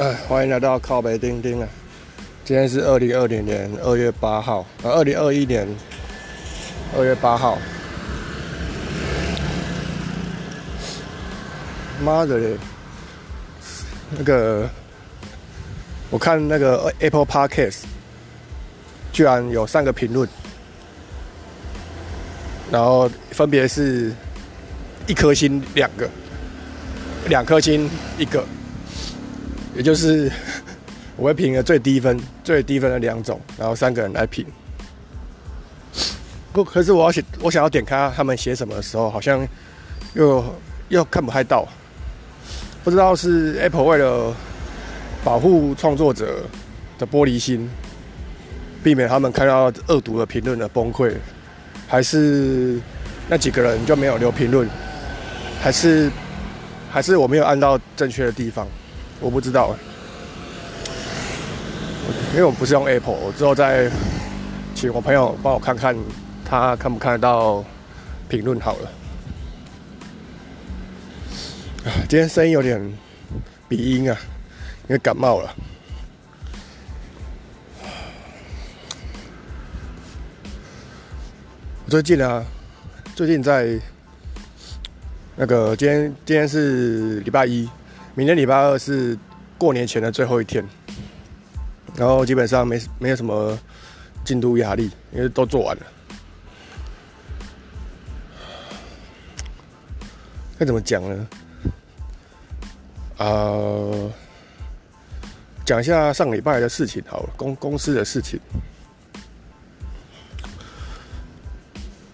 [0.00, 1.68] 哎，欢迎来到靠北钉钉啊！
[2.42, 5.68] 今天是二零二零年二月八号，呃，二零二一年
[6.96, 7.58] 二月八号。
[12.02, 12.56] 妈的！
[14.16, 14.66] 那个，
[16.08, 17.82] 我看那个 Apple Podcast，
[19.12, 20.26] 居然有三个评论，
[22.72, 24.14] 然后分别是
[25.06, 26.08] 一颗星两个，
[27.28, 27.86] 两颗星
[28.16, 28.42] 一个。
[29.74, 30.30] 也就是
[31.16, 34.46] 我会评个最低分、最低分的两种，然后三个人来评。
[36.52, 39.46] 不，可是我要写，我想要点开他们写什么的时候，好像
[40.14, 40.44] 又
[40.88, 41.66] 又看不太到。
[42.82, 44.34] 不知道是 Apple 为了
[45.22, 46.42] 保护创作者
[46.98, 47.70] 的玻璃心，
[48.82, 51.14] 避免他们看到恶毒的评论的崩溃，
[51.86, 52.80] 还是
[53.28, 54.68] 那几个人就没有留评论，
[55.60, 56.10] 还是
[56.90, 58.66] 还是我没有按到正确的地方。
[59.20, 59.76] 我不知道，
[62.32, 63.90] 因为我不是用 Apple，我之后再
[64.74, 65.94] 请我朋友帮我看看，
[66.44, 67.62] 他看不看得到
[68.28, 68.90] 评论好了。
[72.08, 72.80] 今天声音有点
[73.68, 74.16] 鼻音啊，
[74.88, 75.54] 因为感冒了。
[81.88, 82.44] 最近啊，
[83.14, 83.78] 最近在
[85.36, 87.68] 那个今天今天是礼拜一。
[88.14, 89.16] 明天礼拜二是
[89.56, 90.62] 过年前的最后一天，
[91.96, 93.58] 然后基本上没没有什么
[94.24, 95.82] 进度压力，因为都做完了。
[100.58, 101.28] 该怎么讲呢？
[103.18, 104.10] 呃，
[105.64, 108.40] 讲一下上礼拜的事情好了，公公司的事情。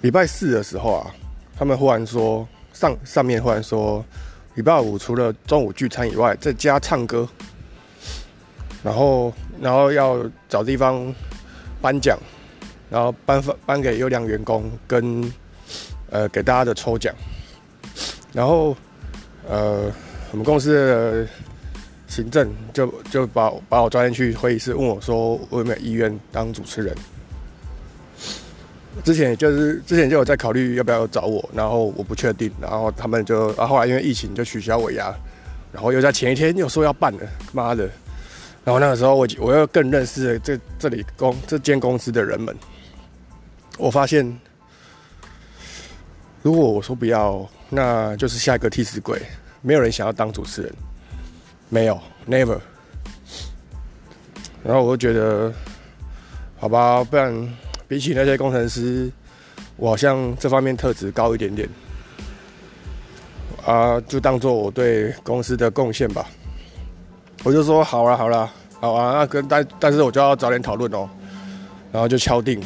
[0.00, 1.14] 礼拜四的时候啊，
[1.56, 4.04] 他们忽然说上上面忽然说。
[4.54, 7.26] 礼拜五除了中午聚餐以外，在家唱歌，
[8.82, 11.14] 然后然后要找地方
[11.80, 12.18] 颁奖，
[12.90, 15.32] 然后颁发颁给优良员工跟
[16.10, 17.14] 呃给大家的抽奖，
[18.32, 18.76] 然后
[19.48, 19.90] 呃
[20.30, 21.26] 我们公司的
[22.06, 26.94] 行政就就把把我抓进去会议室，问我说我有没有意愿当主持人。
[29.04, 35.12] 之前就是之前就有在考虑要不要找我，然后我不确定，然后他们就啊后来因为疫情就取消尾牙，
[35.72, 37.20] 然后又在前一天又说要办了，
[37.52, 37.88] 妈的！
[38.64, 42.54] 然后那个时候我我又更认识了这这里公这间公司的人们，
[43.78, 44.24] 我发现
[46.42, 49.20] 如果我说不要，那就是下一个替死鬼，
[49.62, 50.72] 没有人想要当主持人，
[51.68, 51.98] 没有
[52.28, 52.58] ，never。
[54.62, 55.52] 然后我就觉得，
[56.60, 57.32] 好吧，不然。
[57.92, 59.10] 比起那些工程师，
[59.76, 61.68] 我好像这方面特质高一点点，
[63.66, 66.26] 啊，就当做我对公司的贡献吧。
[67.44, 71.06] 我就说好了，好了，好啊，那跟但但是我就要早点讨论哦，
[71.92, 72.58] 然后就敲定，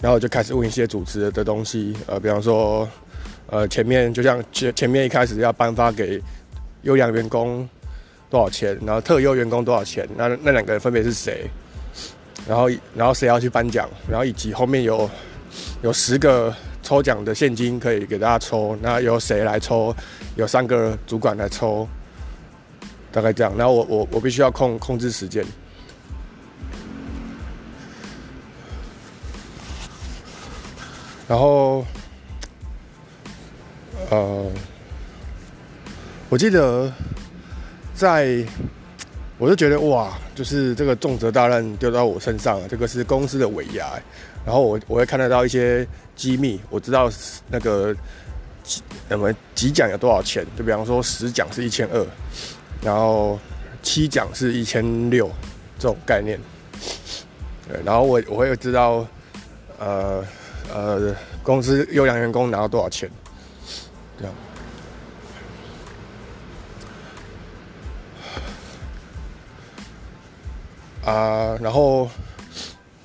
[0.00, 2.88] 然后就开始问一些主持的东西，呃，比方说，
[3.48, 6.18] 呃，前面就像前前面一开始要颁发给
[6.84, 7.68] 优良员工
[8.30, 11.50] 多少钱，然后特优员工多少钱，那那两个人分别是谁？
[12.46, 13.88] 然后，然后谁要去颁奖？
[14.06, 15.08] 然后以及后面有
[15.82, 19.96] 有十个抽奖的现金可以给大家抽，那由谁来抽？
[20.36, 21.88] 有三个主管来抽，
[23.10, 23.56] 大概这样。
[23.56, 25.42] 然后我我我必须要控控制时间。
[31.26, 31.86] 然后，
[34.10, 34.52] 呃，
[36.28, 36.92] 我记得
[37.94, 38.44] 在。
[39.36, 44.00] 我就觉得哇，就是这个重责大任丢到我身上了，这个是公司的尾牙。
[44.46, 47.10] 然后我我会看得到一些机密，我知道
[47.50, 47.94] 那个
[49.08, 52.06] 什么几奖有多少钱，就比方说十奖是一千二，
[52.82, 53.38] 然后
[53.82, 55.28] 七奖是一千六
[55.78, 56.38] 这种概念。
[57.68, 59.06] 对，然后我我会知道，
[59.78, 60.22] 呃
[60.72, 63.10] 呃，公司优良员工拿到多少钱，
[64.18, 64.34] 这样。
[71.04, 72.08] 啊，然后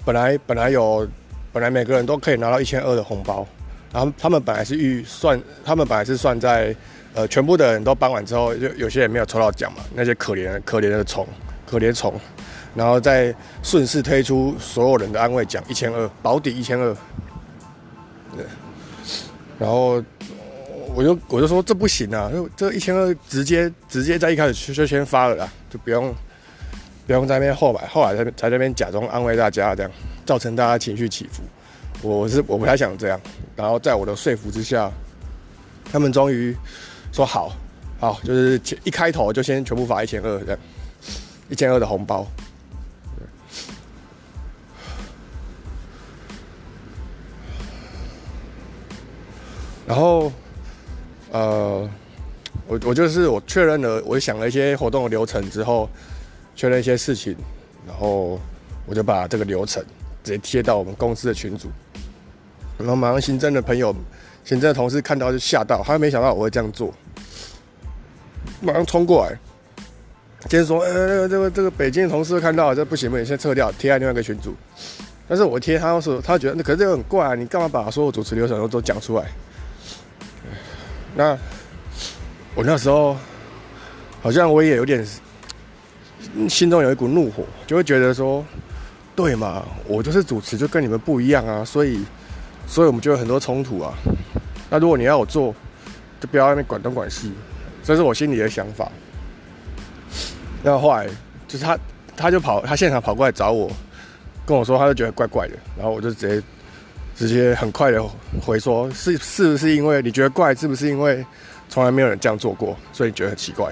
[0.05, 1.05] 本来本来有，
[1.51, 3.45] 本来每个人都可以拿到一千二的红包，
[3.91, 6.73] 然后他们本来是预算，他们本来是算在，
[7.13, 11.27] 呃，全部的人都搬完之后，就有些人没有抽到奖嘛，那些可怜可怜的虫，
[11.69, 12.13] 可怜虫，
[12.73, 16.95] 然后再顺势推出所有人的安慰奖一千二，保底一千二，
[18.37, 18.45] 对，
[19.59, 20.01] 然后
[20.95, 26.15] 我就我就说这不行啊，这一千二直接直接在一开始就先发了啦，就不用。
[27.09, 29.91] 不用在那边后来，后来在在那边假装安慰大家，这样
[30.27, 31.41] 造成大家情绪起伏。
[32.07, 33.19] 我是我不太想这样。
[33.55, 34.91] 然后在我的说服之下，
[35.91, 36.55] 他们终于
[37.11, 37.51] 说好，
[37.99, 40.59] 好，就是一开头就先全部发一千二这样。
[41.49, 42.27] 一千二的红包。
[49.87, 50.31] 然后，
[51.31, 51.89] 呃，
[52.67, 55.89] 我我就是我确认了，我想了一些活动的流程之后，
[56.59, 57.33] 确认一些事情，
[57.87, 58.37] 然后
[58.85, 59.81] 我就把这个流程
[60.21, 61.69] 直接贴到我们公司的群组，
[62.77, 63.95] 然后马上新增的朋友、
[64.43, 66.93] 新增的同事看到就吓到，他没想到我会这样做，
[68.59, 69.39] 马上冲过来，
[70.49, 74.53] 接着说：“呃，这个这个北京的同事看到这不行不行，先撤掉，贴在另外一个群组。”
[75.29, 79.31] 但是我贴他说，他觉得那可是这个很怪啊，你干嘛把所有主持流程都都讲出来？
[81.15, 81.37] 那
[82.53, 83.15] 我那时候
[84.21, 85.07] 好像我也有点
[86.49, 88.45] 心中有一股怒火，就会觉得说，
[89.15, 92.03] 对嘛，我就是主持，就跟你们不一样啊，所以，
[92.67, 93.93] 所以我们就有很多冲突啊。
[94.69, 95.53] 那如果你要我做，
[96.19, 97.31] 就不要那边管东管西，
[97.83, 98.91] 这是我心里的想法。
[100.63, 101.07] 那后后来
[101.47, 101.77] 就是他，
[102.15, 103.71] 他就跑，他现场跑过来找我，
[104.45, 106.43] 跟我说，他就觉得怪怪的，然后我就直接。
[107.15, 108.01] 直接很快的
[108.41, 110.55] 回说，是是不是因为你觉得怪？
[110.55, 111.25] 是不是因为
[111.67, 113.69] 从来没有人这样做过，所以你觉得很奇怪？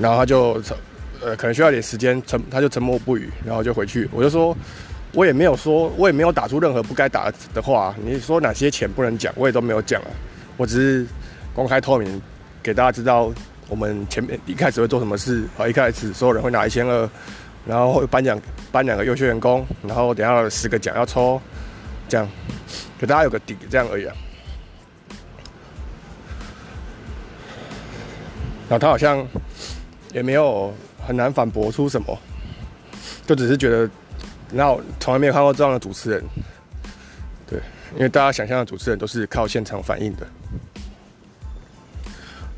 [0.00, 0.58] 然后他就，
[1.20, 4.08] 呃，可能需要点时间沉，他就沉默不语，然后就回去。
[4.12, 4.56] 我就说，
[5.12, 7.94] 我也没有说，我也没有打出任何不该打的话。
[8.04, 10.08] 你说哪些钱不能讲，我也都没有讲啊。
[10.56, 11.06] 我只是
[11.54, 12.20] 公开透明
[12.62, 13.32] 给大家知道，
[13.68, 15.44] 我们前面一开始会做什么事。
[15.58, 17.08] 啊，一开始所有人会拿一千二，
[17.66, 21.40] 然后会颁奖颁两个优秀员工，然后等下十个奖要抽。
[22.08, 22.28] 这样，
[22.98, 24.14] 给大家有个底，这样而已啊。
[28.68, 29.26] 然后他好像
[30.12, 30.72] 也没有
[31.08, 32.18] 很难反驳出什么，
[33.26, 33.88] 就只是觉得，
[34.52, 36.22] 然后从来没有看过这样的主持人，
[37.46, 37.58] 对，
[37.94, 40.26] 因为大家想象的主持人都是靠现场反应的。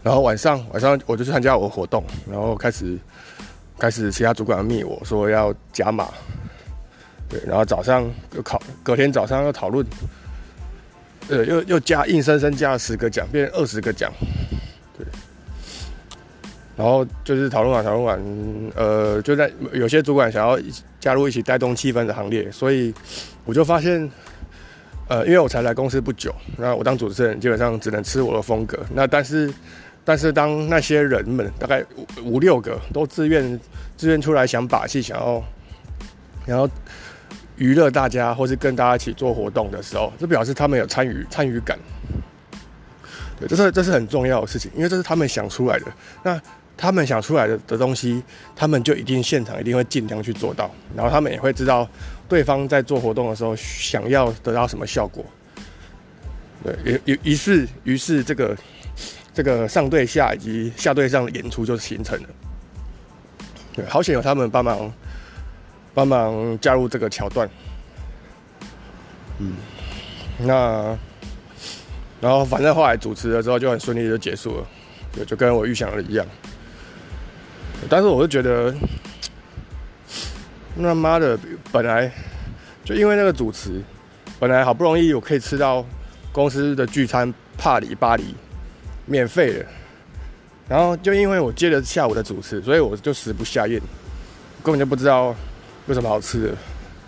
[0.03, 2.99] 然后晚上晚上我就去参加我的活动，然后开始
[3.79, 6.09] 开始其他主管密我说要加码。
[7.29, 9.87] 对，然后早上又考，隔天早上又讨论，
[11.29, 14.13] 呃，又又加硬生生加了十个奖，变二十个奖，
[16.81, 18.19] 然后就是讨论完讨论完，
[18.75, 20.59] 呃，就在有些主管想要
[20.99, 22.91] 加入一起带动气氛的行列，所以
[23.45, 24.11] 我就发现，
[25.07, 28.79] 呃，因为我才来公司不久，那我当主持人基本上只能吃我的风格。
[28.95, 29.53] 那但是，
[30.07, 31.85] 但是当那些人们大概
[32.25, 33.61] 五五六个都自愿
[33.95, 35.45] 自愿出来想把戏，想要，
[36.47, 36.67] 然后。
[37.57, 41.79] 娱乐大家，或是跟大家一起做活动的时候，这表示他们有参与参与感。
[43.39, 45.85] 对，这是这是很重要的事情，因为这是他们想出来的。
[46.23, 46.41] 那
[46.81, 48.23] 他们想出来的的东西，
[48.57, 51.87] 他们就一定现场一定会尽量去做到，然后他们也会知道
[52.27, 55.23] 对方在做活动的时候想要得到什么效果。
[56.65, 58.57] 对，于于于是于是这个
[59.35, 62.29] 这个上对下以及下对上演出就形成了。
[63.75, 64.91] 对，好险有他们帮忙。
[65.93, 67.51] 帮忙加入这个桥段，
[69.39, 69.55] 嗯，
[70.39, 70.97] 那
[72.21, 74.67] 然后反正后来主持了之后就很顺利就结束了，
[75.13, 76.25] 就就跟我预想的一样。
[77.89, 78.75] 但是我就觉得，
[80.77, 81.39] 他妈的，
[81.73, 82.11] 本来
[82.85, 83.83] 就因为那个主持，
[84.39, 85.85] 本来好不容易我可以吃到
[86.33, 88.35] 公司的聚餐帕里巴黎
[89.07, 89.67] 免费的，
[90.69, 93.81] 然后就因为我接了下午的主持，所以我就食不下咽，
[94.63, 95.35] 根本就不知道。
[95.87, 96.49] 有什么好吃的，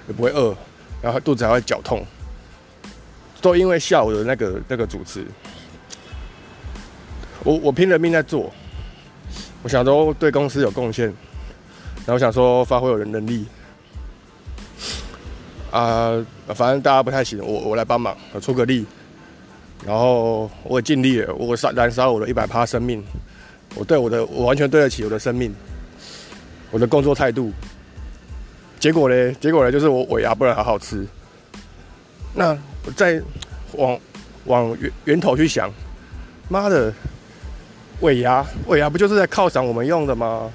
[0.08, 0.56] 也不会饿，
[1.00, 2.04] 然后肚子还会绞痛，
[3.40, 5.24] 都因为下午的那个那个主持，
[7.44, 8.52] 我我拼了命在做，
[9.62, 11.06] 我想都对公司有贡献，
[12.04, 13.46] 然后想说发挥我的能力，
[15.70, 18.84] 啊，反正大家不太行，我我来帮忙，我出个力，
[19.86, 23.02] 然后我尽力了，我烧燃烧我的一百趴生命，
[23.76, 25.54] 我对我的我完全对得起我的生命，
[26.70, 27.52] 我的工作态度。
[28.80, 29.32] 结果呢？
[29.34, 29.70] 结果呢？
[29.70, 31.06] 就是我尾牙不能好好吃。
[32.34, 32.48] 那
[32.84, 33.22] 我再
[33.74, 33.96] 往
[34.46, 35.70] 往源源头去想，
[36.48, 36.92] 妈的，
[38.02, 40.50] 尾牙尾牙不就是在犒赏我们用的吗？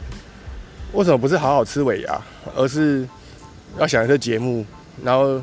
[0.93, 2.21] 为什么不是好好吃尾牙，
[2.55, 3.07] 而是
[3.77, 4.65] 要想一个节目，
[5.03, 5.41] 然后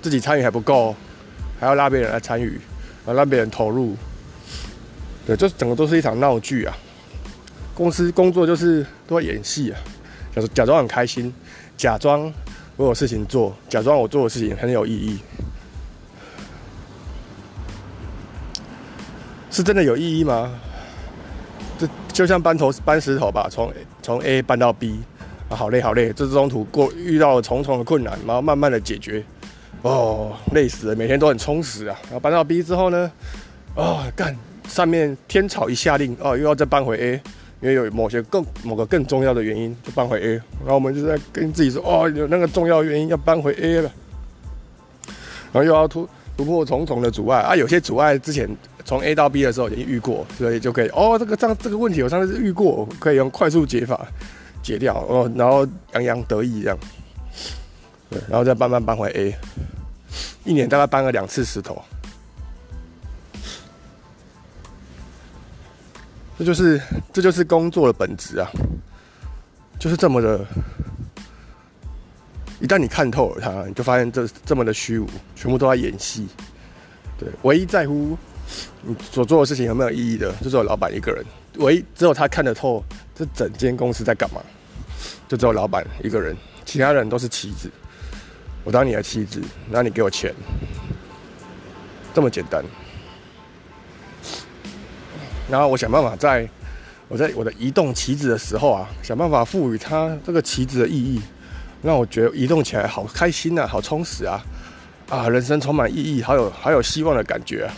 [0.00, 0.94] 自己参与还不够，
[1.58, 2.60] 还要拉别人来参与，
[3.04, 3.96] 然后让别人投入？
[5.26, 6.76] 对，这整个都是一场闹剧啊！
[7.74, 9.78] 公司工作就是都在演戏啊，
[10.34, 11.32] 假假装很开心。
[11.76, 12.32] 假装
[12.76, 15.18] 我有事情做，假装我做的事情很有意义，
[19.50, 20.50] 是真的有意义吗？
[22.16, 23.70] 就像搬头搬石头吧，从
[24.00, 25.00] 从 A 搬到 B，
[25.50, 29.22] 啊，好累好累，这中途过遇到了重重的困难，然后慢慢的解决，
[29.82, 31.98] 哦，累死了，每天都很充实啊。
[32.04, 33.12] 然后搬到 B 之后呢，
[33.74, 34.34] 哦，干，
[34.66, 37.20] 上面天草一下令，哦，又要再搬回 A，
[37.60, 40.28] 因为有某些更某个更重要的原因就搬回 A，
[40.64, 43.92] 然后我们就在跟自己说，哦，有那个重要原因要搬回 A 了，
[45.52, 47.40] 然后又要突突破重重的阻碍。
[47.40, 48.48] 啊，有些阻碍之前
[48.86, 54.06] 从 A 到 B 的时候已经遇过，所以就可以哦，这个这样这个问题我上次遇过，可以用快速解法
[54.62, 56.78] 解掉哦，然后洋洋得意这样，
[58.08, 59.34] 对，然后再慢慢搬回 A，
[60.44, 61.82] 一年大概搬了两次石头。
[66.38, 66.80] 这就是
[67.12, 68.48] 这就是工作的本质啊，
[69.80, 70.46] 就是这么的。
[72.58, 76.26] 一旦你看透了它，你就发现这这么的虚无，全部都在演戏。
[77.18, 78.16] 对，唯一在乎
[78.82, 81.24] 你所做的事情有没有意义的，就只有老板一个人。
[81.58, 82.84] 唯一只有他看得透
[83.14, 84.40] 这整间公司在干嘛，
[85.26, 87.70] 就只有老板一个人，其他人都是棋子。
[88.62, 90.34] 我当你的棋子，那你给我钱，
[92.12, 92.64] 这么简单。
[95.48, 96.48] 然后我想办法，在
[97.08, 101.22] 我在我的移动棋子的时候啊，想办法赋予它这个棋子的意义，
[101.82, 104.44] 让我觉得移动起来好开心啊，好充实啊，
[105.08, 107.74] 啊，人生充满意义，好有好有希望的感觉啊。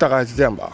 [0.00, 0.72] 大概是这样吧。